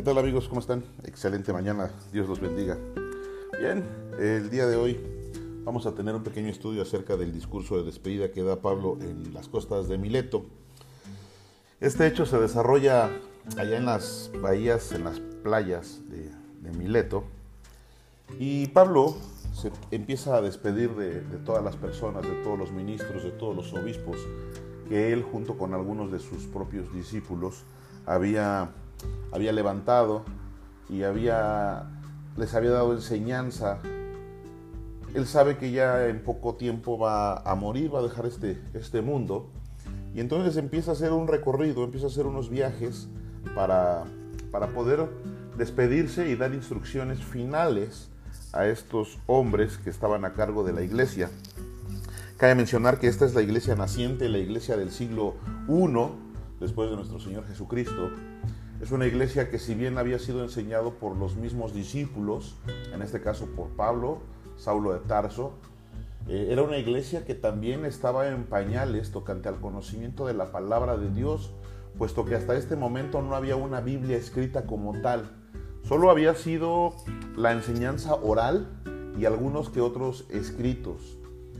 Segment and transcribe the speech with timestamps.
[0.00, 0.48] ¿Qué tal amigos?
[0.48, 0.82] ¿Cómo están?
[1.04, 2.78] Excelente mañana, Dios los bendiga.
[3.58, 3.84] Bien,
[4.18, 4.98] el día de hoy
[5.62, 9.34] vamos a tener un pequeño estudio acerca del discurso de despedida que da Pablo en
[9.34, 10.46] las costas de Mileto.
[11.80, 13.10] Este hecho se desarrolla
[13.58, 16.32] allá en las bahías, en las playas de,
[16.78, 17.24] Mileto,
[18.38, 19.14] y Pablo
[19.52, 23.54] se empieza a despedir de, de todas las personas, de todos los ministros, de todos
[23.54, 24.16] los obispos
[24.88, 27.64] que él junto con algunos de sus propios discípulos
[28.06, 28.72] había
[29.32, 30.24] había levantado
[30.88, 31.88] y había,
[32.36, 33.78] les había dado enseñanza.
[35.14, 39.02] Él sabe que ya en poco tiempo va a morir, va a dejar este, este
[39.02, 39.50] mundo.
[40.14, 43.08] Y entonces empieza a hacer un recorrido, empieza a hacer unos viajes
[43.54, 44.04] para,
[44.50, 45.08] para poder
[45.56, 48.10] despedirse y dar instrucciones finales
[48.52, 51.30] a estos hombres que estaban a cargo de la iglesia.
[52.36, 55.34] Cabe mencionar que esta es la iglesia naciente, la iglesia del siglo
[55.68, 55.92] I,
[56.58, 58.10] después de nuestro Señor Jesucristo,
[58.80, 62.56] es una iglesia que si bien había sido enseñado por los mismos discípulos,
[62.94, 64.20] en este caso por Pablo,
[64.56, 65.52] Saulo de Tarso,
[66.28, 70.96] eh, era una iglesia que también estaba en pañales tocante al conocimiento de la palabra
[70.96, 71.52] de Dios,
[71.98, 75.30] puesto que hasta este momento no había una Biblia escrita como tal.
[75.82, 76.94] Solo había sido
[77.36, 78.66] la enseñanza oral
[79.18, 81.18] y algunos que otros escritos.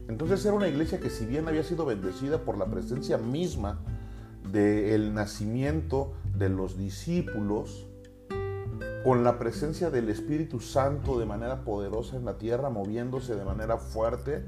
[0.08, 3.80] Entonces era una iglesia que si bien había sido bendecida por la presencia misma
[4.50, 7.86] del nacimiento de los discípulos,
[9.05, 13.77] con la presencia del Espíritu Santo de manera poderosa en la tierra, moviéndose de manera
[13.77, 14.42] fuerte.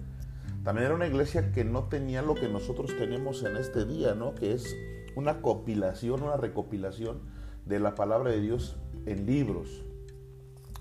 [0.64, 4.34] También era una iglesia que no tenía lo que nosotros tenemos en este día, ¿no?
[4.34, 4.74] Que es
[5.16, 7.20] una compilación, una recopilación
[7.66, 9.82] de la palabra de Dios en libros.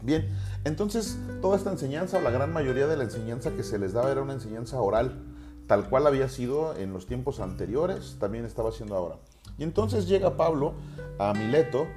[0.02, 0.30] Bien,
[0.64, 4.12] entonces toda esta enseñanza, o la gran mayoría de la enseñanza que se les daba
[4.12, 5.26] era una enseñanza oral
[5.68, 9.18] tal cual había sido en los tiempos anteriores, también estaba siendo ahora.
[9.58, 10.74] Y entonces llega Pablo
[11.20, 11.88] a Mileto,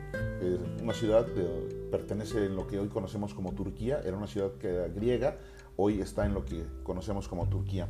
[0.82, 1.42] una ciudad que
[1.90, 5.38] pertenece en lo que hoy conocemos como Turquía, era una ciudad que era griega,
[5.76, 7.88] hoy está en lo que conocemos como Turquía.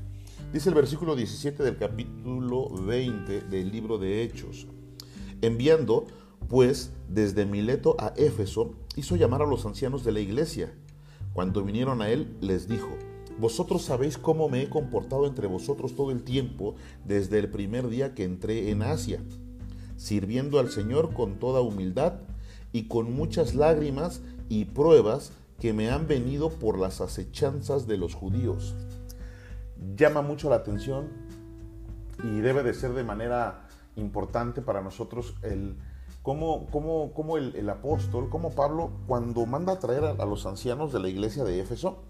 [0.53, 4.67] Dice el versículo 17 del capítulo 20 del libro de Hechos,
[5.43, 6.07] enviando
[6.49, 10.75] pues desde Mileto a Éfeso, hizo llamar a los ancianos de la iglesia.
[11.33, 12.91] Cuando vinieron a él, les dijo,
[13.39, 18.15] vosotros sabéis cómo me he comportado entre vosotros todo el tiempo desde el primer día
[18.15, 19.21] que entré en Asia,
[19.97, 22.15] sirviendo al Señor con toda humildad
[22.73, 28.15] y con muchas lágrimas y pruebas que me han venido por las acechanzas de los
[28.15, 28.75] judíos.
[29.97, 31.09] Llama mucho la atención
[32.23, 35.77] y debe de ser de manera importante para nosotros el
[36.23, 41.09] cómo, cómo, el, apóstol, cómo Pablo, cuando manda a traer a los ancianos de la
[41.09, 42.03] iglesia de Éfeso,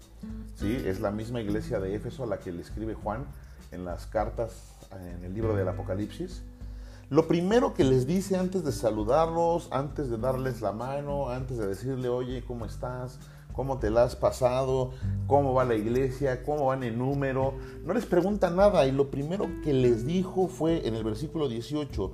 [0.55, 0.81] ¿sí?
[0.85, 3.25] Es la misma iglesia de Éfeso a la que le escribe Juan
[3.71, 6.43] en las cartas en el libro del Apocalipsis.
[7.11, 11.67] Lo primero que les dice antes de saludarlos, antes de darles la mano, antes de
[11.67, 13.19] decirle, oye, ¿cómo estás?
[13.53, 14.89] ¿Cómo te la has pasado?
[15.27, 16.43] ¿Cómo va la iglesia?
[16.43, 17.53] ¿Cómo van en número?
[17.83, 22.11] No les pregunta nada y lo primero que les dijo fue en el versículo 18,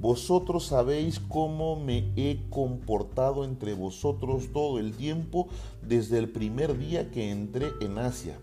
[0.00, 5.48] vosotros sabéis cómo me he comportado entre vosotros todo el tiempo
[5.80, 8.38] desde el primer día que entré en Asia.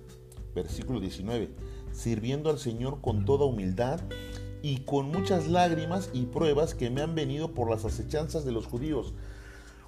[0.55, 1.51] Versículo 19.
[1.91, 4.01] Sirviendo al Señor con toda humildad
[4.63, 8.65] y con muchas lágrimas y pruebas que me han venido por las acechanzas de los
[8.65, 9.13] judíos.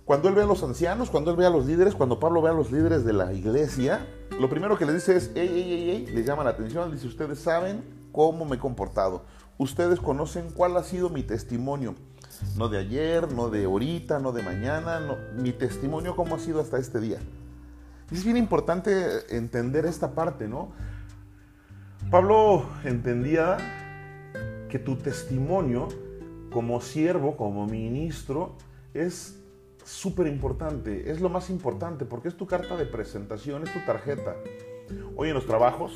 [0.04, 2.50] Cuando él ve a los ancianos, cuando él ve a los líderes, cuando Pablo ve
[2.50, 4.06] a los líderes de la iglesia,
[4.38, 7.08] lo primero que le dice es, ey, ey, ey, ey, le llama la atención, dice,
[7.08, 9.24] ustedes saben cómo me he comportado.
[9.58, 11.96] Ustedes conocen cuál ha sido mi testimonio.
[12.58, 15.00] No de ayer, no de ahorita, no de mañana,
[15.38, 17.20] mi testimonio cómo ha sido hasta este día.
[18.12, 18.94] es bien importante
[19.36, 20.74] entender esta parte, ¿no?
[22.12, 23.58] Pablo entendía
[24.76, 25.88] que tu testimonio
[26.52, 28.58] como siervo, como ministro,
[28.94, 29.42] es
[29.86, 34.36] súper importante, es lo más importante porque es tu carta de presentación, es tu tarjeta.
[35.16, 35.94] Hoy en los trabajos,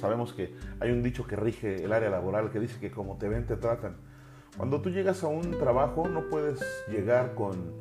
[0.00, 3.28] Sabemos que hay un dicho que rige el área laboral que dice que como te
[3.28, 3.98] ven, te tratan.
[4.56, 6.58] Cuando tú llegas a un trabajo no puedes
[6.90, 7.74] llegar con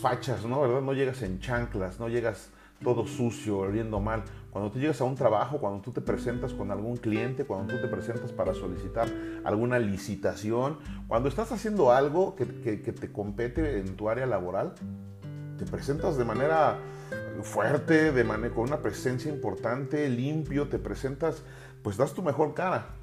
[0.00, 0.62] fachas, ¿no?
[0.62, 0.80] ¿Verdad?
[0.80, 2.48] No llegas en chanclas, no llegas
[2.82, 4.24] todo sucio, oliendo mal.
[4.52, 7.80] Cuando tú llegas a un trabajo, cuando tú te presentas con algún cliente, cuando tú
[7.80, 9.08] te presentas para solicitar
[9.44, 10.78] alguna licitación,
[11.08, 14.74] cuando estás haciendo algo que, que te compete en tu área laboral,
[15.56, 16.78] te presentas de manera
[17.42, 21.44] fuerte, de manera, con una presencia importante, limpio, te presentas,
[21.82, 22.96] pues das tu mejor cara.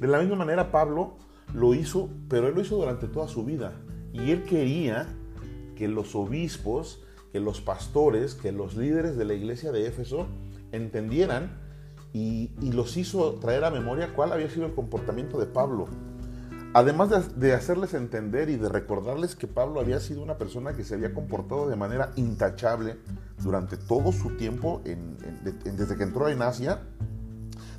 [0.00, 1.18] De la misma manera Pablo
[1.54, 3.72] lo hizo, pero él lo hizo durante toda su vida.
[4.12, 5.06] Y él quería
[5.76, 10.26] que los obispos, que los pastores, que los líderes de la iglesia de Éfeso
[10.76, 11.64] entendieran
[12.12, 15.86] y, los hizo traer a memoria cuál había sido el comportamiento de Pablo.
[16.72, 20.94] Además de, hacerles entender y de recordarles que Pablo había sido una persona que se
[20.94, 22.96] había comportado de manera intachable
[23.42, 26.80] durante todo su tiempo, desde que entró en Asia,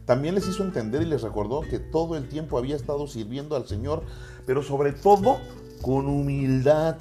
[0.05, 3.67] también les hizo entender y les recordó que todo el tiempo había estado sirviendo al
[3.67, 4.03] Señor,
[4.45, 5.39] pero sobre todo
[5.81, 6.97] con humildad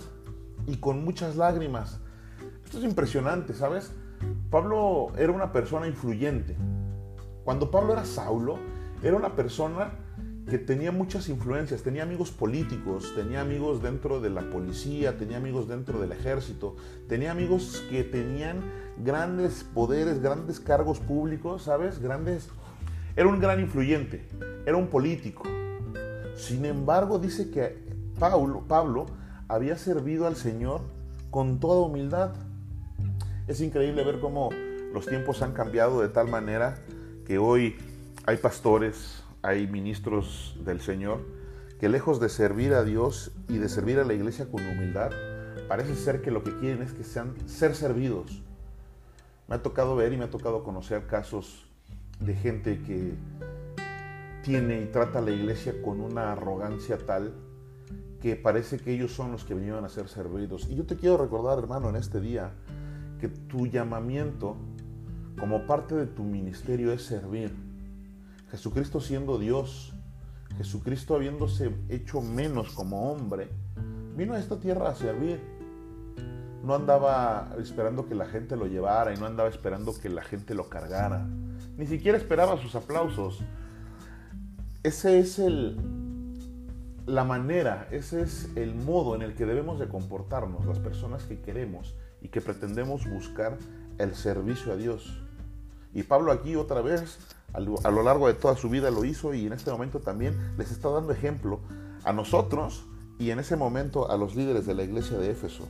[0.67, 1.99] y con muchas lágrimas.
[2.65, 3.93] Esto es impresionante, ¿sabes?
[4.55, 6.57] Pablo era una persona influyente.
[7.43, 8.61] Cuando Pablo era Saulo,
[9.03, 9.95] era una persona
[10.49, 15.67] que tenía muchas influencias, tenía amigos políticos, tenía amigos dentro de la policía, tenía amigos
[15.67, 16.77] dentro del ejército,
[17.09, 18.63] tenía amigos que tenían
[18.97, 21.99] grandes poderes, grandes cargos públicos, ¿sabes?
[21.99, 22.49] Grandes...
[23.17, 24.25] Era un gran influyente,
[24.67, 25.43] era un político.
[26.37, 27.77] Sin embargo, dice que
[28.21, 29.07] Pablo, Pablo
[29.49, 30.81] había servido al Señor
[31.33, 32.37] con toda humildad.
[33.47, 34.49] Es increíble ver cómo
[34.95, 36.79] los tiempos han cambiado de tal manera
[37.27, 37.77] que hoy
[38.25, 41.21] hay pastores, hay ministros del Señor
[41.79, 45.11] que lejos de servir a Dios y de servir a la iglesia con humildad,
[45.69, 48.43] parece ser que lo que quieren es que sean ser servidos.
[49.49, 51.67] Me ha tocado ver y me ha tocado conocer casos
[52.21, 53.13] de gente que
[54.43, 57.35] tiene y trata a la iglesia con una arrogancia tal
[58.23, 60.67] que parece que ellos son los que vinieron a ser servidos.
[60.71, 62.53] Y yo te quiero recordar, hermano, en este día,
[63.21, 64.57] que tu llamamiento
[65.39, 67.65] como parte de tu ministerio es servir
[68.55, 69.93] Jesucristo siendo Dios,
[70.59, 73.49] Jesucristo habiéndose hecho menos como hombre,
[74.17, 75.41] vino a esta tierra a servir.
[76.63, 80.55] No andaba esperando que la gente lo llevara y no andaba esperando que la gente
[80.55, 81.27] lo cargara.
[81.77, 83.43] Ni siquiera esperaba sus aplausos.
[84.85, 85.77] Ese es el
[87.07, 91.41] la manera, ese es el modo en el que debemos de comportarnos las personas que
[91.41, 93.57] queremos y que pretendemos buscar
[93.99, 95.21] el servicio a Dios.
[95.93, 97.19] Y Pablo aquí otra vez
[97.53, 100.73] a lo largo de toda su vida lo hizo y en este momento también les
[100.73, 101.61] está dando ejemplo
[102.03, 102.85] a nosotros
[103.21, 105.69] y en ese momento a los líderes de la iglesia de Éfeso.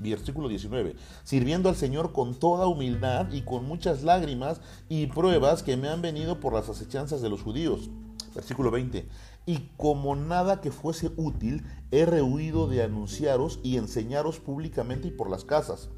[0.00, 0.96] Versículo 19.
[1.22, 6.02] Sirviendo al Señor con toda humildad y con muchas lágrimas y pruebas que me han
[6.02, 7.90] venido por las acechanzas de los judíos.
[8.36, 9.08] Versículo 20.
[9.46, 15.30] Y como nada que fuese útil, he rehuido de anunciaros y enseñaros públicamente y por
[15.30, 15.88] las casas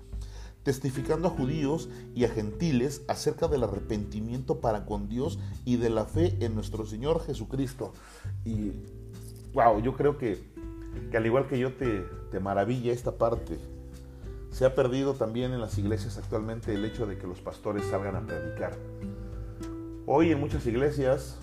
[0.68, 6.04] testificando a judíos y a gentiles acerca del arrepentimiento para con Dios y de la
[6.04, 7.94] fe en nuestro Señor Jesucristo.
[8.44, 8.72] Y,
[9.54, 10.38] wow, yo creo que,
[11.10, 13.58] que al igual que yo te, te maravilla esta parte.
[14.50, 18.16] Se ha perdido también en las iglesias actualmente el hecho de que los pastores salgan
[18.16, 18.76] a predicar.
[20.04, 21.38] Hoy en muchas iglesias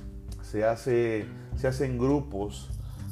[0.50, 1.25] se, hace,
[1.57, 2.69] se hacen grupos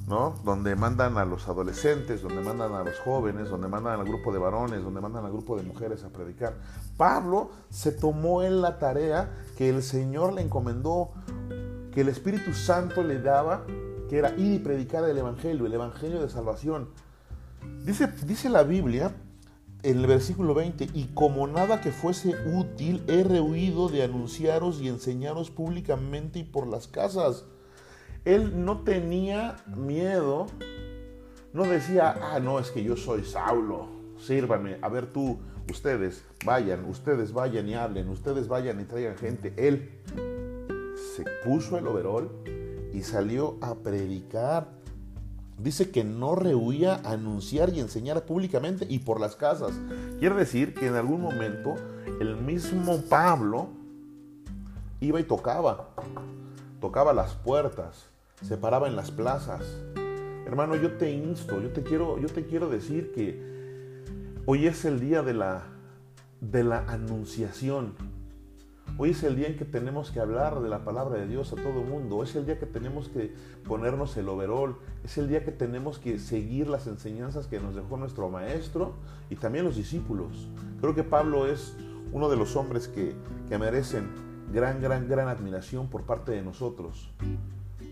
[0.08, 0.36] ¿no?
[0.44, 4.40] Donde mandan a los adolescentes, donde mandan a los jóvenes, donde mandan al grupo de
[4.40, 6.56] varones, donde mandan al grupo de mujeres a predicar.
[6.98, 11.12] Pablo se tomó en la tarea que el Señor le encomendó,
[11.94, 13.66] que el Espíritu Santo le daba,
[14.10, 16.90] que era ir y predicar el Evangelio, el Evangelio de salvación.
[17.86, 19.14] Dice, dice la Biblia
[19.84, 24.88] en el versículo 20, y como nada que fuese útil, he rehuido de anunciaros y
[24.88, 27.46] enseñaros públicamente y por las casas
[28.26, 30.48] él no tenía miedo,
[31.52, 33.88] no decía, ah, no, es que yo soy Saulo,
[34.18, 35.40] sírvanme, a ver tú,
[35.70, 39.54] ustedes vayan, ustedes vayan y hablen, ustedes vayan y traigan gente.
[39.58, 39.90] Él
[41.16, 42.32] se puso el overol
[42.94, 44.83] y salió a predicar.
[45.58, 49.72] Dice que no rehuía anunciar y enseñar públicamente y por las casas.
[50.20, 51.76] Quiere decir que en algún momento
[52.20, 53.70] el mismo Pablo
[55.00, 55.90] iba y tocaba,
[56.82, 58.06] tocaba las puertas,
[58.42, 59.62] se paraba en las plazas.
[60.46, 64.04] Hermano, yo te insto, yo te quiero, yo te quiero decir que
[64.46, 65.64] hoy es el día de la,
[66.42, 67.94] de la anunciación.
[68.96, 71.56] Hoy es el día en que tenemos que hablar de la palabra de Dios a
[71.56, 72.22] todo el mundo.
[72.22, 73.34] Es el día que tenemos que
[73.68, 74.78] ponernos el overol.
[75.04, 78.94] Es el día que tenemos que seguir las enseñanzas que nos dejó nuestro maestro
[79.32, 80.48] y también los discípulos.
[80.80, 81.76] Creo que Pablo es
[82.12, 83.16] uno de los hombres que,
[83.50, 84.12] que merecen
[84.54, 87.12] gran, gran, gran admiración por parte de nosotros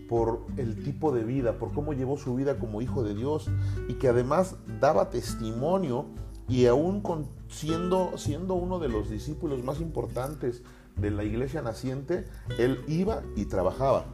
[0.08, 3.50] por el tipo de vida, por cómo llevó su vida como hijo de Dios
[3.88, 6.04] y que además daba testimonio
[6.48, 7.02] y aún
[7.48, 10.62] siendo, siendo uno de los discípulos más importantes
[10.96, 12.26] de la iglesia naciente,
[12.58, 14.06] él iba y trabajaba.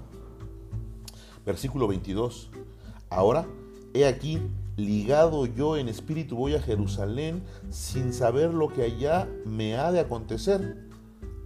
[1.44, 2.50] Versículo 22.
[3.10, 3.46] Ahora,
[3.94, 4.40] he aquí,
[4.76, 10.00] ligado yo en espíritu voy a Jerusalén sin saber lo que allá me ha de
[10.00, 10.86] acontecer.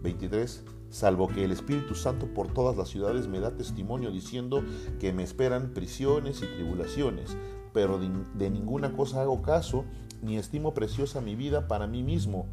[0.02, 4.62] 23 salvo que el Espíritu Santo por todas las ciudades me da testimonio diciendo
[5.00, 7.34] que me esperan prisiones y tribulaciones,
[7.72, 9.84] pero de, ninguna cosa hago caso,
[10.20, 12.46] ni estimo preciosa mi vida para mí mismo,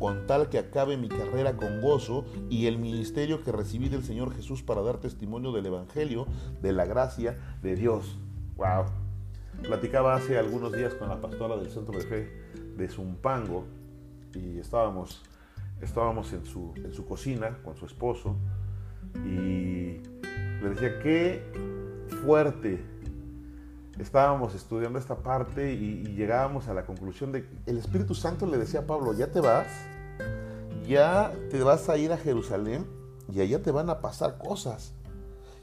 [0.00, 4.34] con tal que acabe mi carrera con gozo y el ministerio que recibí del Señor
[4.34, 6.26] Jesús para dar testimonio del Evangelio,
[6.62, 8.18] de la gracia de Dios.
[8.56, 8.86] ¡Wow!
[9.62, 12.32] Platicaba hace algunos días con la pastora del Centro de Fe
[12.76, 13.66] de Zumpango
[14.34, 15.22] y estábamos,
[15.82, 18.36] estábamos en, su, en su cocina con su esposo
[19.14, 20.00] y
[20.62, 21.42] le decía, qué
[22.24, 22.82] fuerte
[24.00, 28.58] estábamos estudiando esta parte y, llegábamos a la conclusión de que el Espíritu Santo le
[28.58, 29.66] decía a Pablo, ya te vas,
[30.86, 32.86] ya te vas a ir a Jerusalén
[33.32, 34.94] y allá te van a pasar cosas.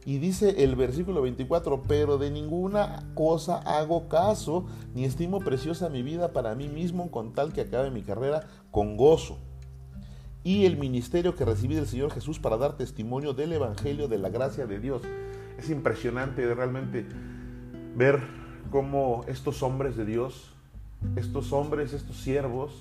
[0.05, 6.01] Y dice el versículo 24, pero de ninguna cosa hago caso, ni estimo preciosa mi
[6.01, 9.37] vida para mí mismo con tal que acabe mi carrera con gozo.
[10.45, 14.29] Y el ministerio que recibí del Señor Jesús para dar testimonio del Evangelio de la
[14.29, 15.01] gracia de Dios.
[15.57, 17.05] Es impresionante realmente
[17.97, 18.21] ver
[18.71, 20.53] cómo estos hombres de Dios,
[21.17, 22.71] estos hombres, estos siervos,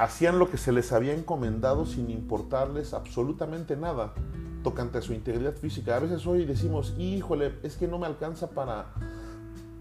[0.00, 4.14] hacían lo que se les había encomendado sin importarles absolutamente nada
[4.62, 5.94] tocante a su integridad física.
[5.94, 8.86] A veces hoy decimos, híjole, es que no me alcanza para,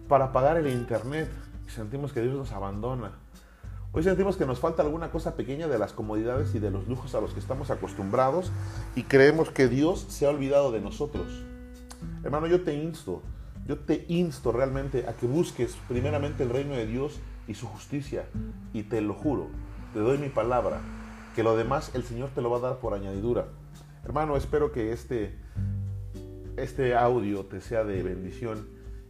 [0.09, 1.29] para pagar el internet.
[1.65, 3.11] Y sentimos que Dios nos abandona.
[3.93, 7.15] Hoy sentimos que nos falta alguna cosa pequeña de las comodidades y de los lujos
[7.15, 8.51] a los que estamos acostumbrados
[8.95, 11.27] y creemos que Dios se ha olvidado de nosotros.
[12.25, 13.21] Hermano, yo te insto,
[13.65, 18.25] yo te insto realmente a que busques primeramente el reino de Dios y su justicia.
[18.73, 19.47] Y te lo juro,
[19.93, 20.81] te doy mi palabra,
[21.35, 23.47] que lo demás el Señor te lo va a dar por añadidura.
[24.03, 25.35] Hermano, espero que este,
[26.57, 28.67] este audio te sea de bendición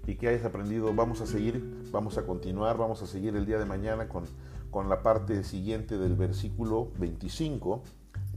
[0.07, 0.93] y que hayas aprendido.
[0.93, 4.23] Vamos a seguir, vamos a continuar, vamos a seguir el día de mañana con,
[4.71, 7.83] con la parte siguiente del versículo 25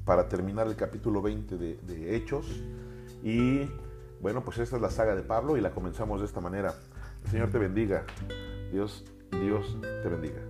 [0.04, 2.46] para terminar el capítulo 20 de, de Hechos.
[3.22, 3.68] Y
[4.20, 6.74] bueno, pues esta es la saga de Pablo y la comenzamos de esta manera.
[7.24, 8.04] El Señor te bendiga.
[8.72, 10.40] Dios, Dios te bendiga.